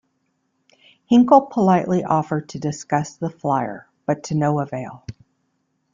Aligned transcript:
Hinkle 1.11 1.41
politely 1.41 2.03
offered 2.03 2.49
to 2.49 2.59
discuss 2.59 3.13
the 3.17 3.29
flier, 3.29 3.85
but 4.07 4.23
to 4.23 4.33
no 4.33 4.59
avail. 4.59 5.05